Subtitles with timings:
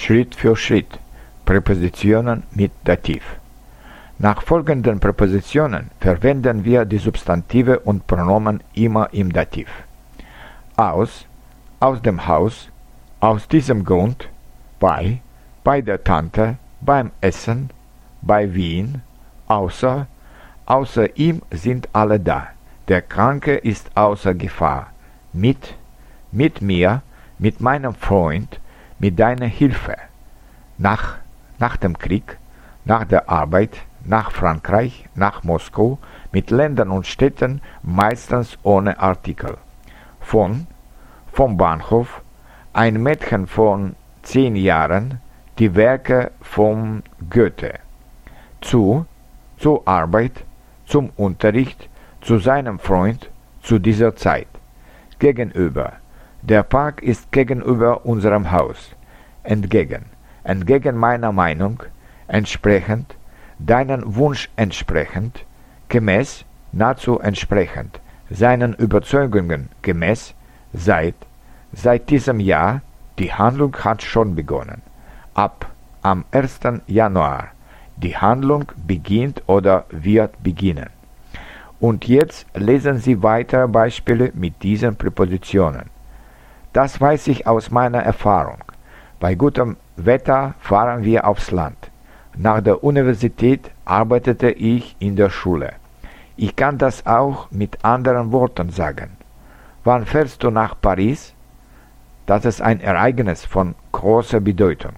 [0.00, 0.98] Schritt für Schritt.
[1.44, 3.22] Präpositionen mit Dativ.
[4.18, 9.68] Nach folgenden Präpositionen verwenden wir die Substantive und Pronomen immer im Dativ.
[10.76, 11.26] Aus,
[11.80, 12.70] aus dem Haus,
[13.20, 14.28] aus diesem Grund,
[14.78, 15.20] bei,
[15.64, 17.68] bei der Tante, beim Essen,
[18.22, 19.02] bei Wien,
[19.48, 20.06] außer,
[20.64, 22.48] außer ihm sind alle da.
[22.88, 24.86] Der Kranke ist außer Gefahr.
[25.34, 25.74] Mit,
[26.32, 27.02] mit mir,
[27.38, 28.59] mit meinem Freund,
[29.00, 29.96] mit deiner Hilfe.
[30.78, 31.16] Nach,
[31.58, 32.38] nach dem Krieg,
[32.84, 35.98] nach der Arbeit, nach Frankreich, nach Moskau,
[36.32, 39.56] mit Ländern und Städten, meistens ohne Artikel.
[40.20, 40.66] Von,
[41.32, 42.22] vom Bahnhof,
[42.72, 45.20] ein Mädchen von zehn Jahren,
[45.58, 47.80] die Werke von Goethe.
[48.60, 49.06] Zu,
[49.58, 50.44] zur Arbeit,
[50.86, 51.88] zum Unterricht,
[52.20, 53.30] zu seinem Freund,
[53.62, 54.48] zu dieser Zeit.
[55.18, 55.94] Gegenüber.
[56.42, 58.96] Der Park ist gegenüber unserem Haus.
[59.42, 60.06] Entgegen.
[60.42, 61.82] Entgegen meiner Meinung,
[62.28, 63.14] entsprechend,
[63.58, 65.44] deinen Wunsch entsprechend,
[65.90, 70.34] gemäß, nahezu entsprechend, seinen Überzeugungen gemäß,
[70.72, 71.14] seit,
[71.74, 72.80] seit diesem Jahr,
[73.18, 74.80] die Handlung hat schon begonnen.
[75.34, 76.60] Ab am 1.
[76.86, 77.48] Januar.
[77.98, 80.88] Die Handlung beginnt oder wird beginnen.
[81.80, 85.90] Und jetzt lesen Sie weitere Beispiele mit diesen Präpositionen.
[86.72, 88.62] Das weiß ich aus meiner Erfahrung.
[89.18, 91.90] Bei gutem Wetter fahren wir aufs Land.
[92.36, 95.72] Nach der Universität arbeitete ich in der Schule.
[96.36, 99.16] Ich kann das auch mit anderen Worten sagen.
[99.84, 101.34] Wann fährst du nach Paris?
[102.26, 104.94] Das ist ein Ereignis von großer Bedeutung.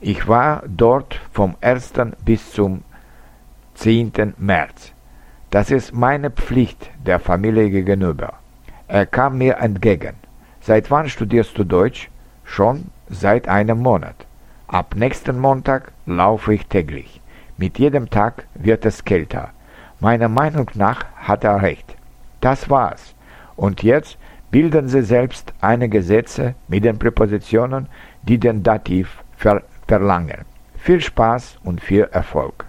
[0.00, 1.92] Ich war dort vom 1.
[2.24, 2.82] bis zum
[3.74, 4.34] 10.
[4.36, 4.92] März.
[5.50, 8.34] Das ist meine Pflicht der Familie gegenüber.
[8.88, 10.16] Er kam mir entgegen.
[10.64, 12.08] Seit wann studierst du Deutsch?
[12.44, 14.14] Schon seit einem Monat.
[14.68, 17.20] Ab nächsten Montag laufe ich täglich.
[17.56, 19.50] Mit jedem Tag wird es kälter.
[19.98, 21.96] Meiner Meinung nach hat er recht.
[22.40, 23.14] Das war's.
[23.56, 24.18] Und jetzt
[24.52, 27.88] bilden Sie selbst einige Sätze mit den Präpositionen,
[28.22, 30.44] die den Dativ ver verlangen.
[30.76, 32.64] Viel Spaß und viel Erfolg.